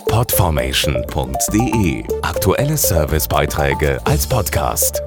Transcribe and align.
Podformation.de 0.08 2.04
Aktuelle 2.22 2.78
Servicebeiträge 2.78 4.00
als 4.06 4.28
Podcast. 4.28 5.02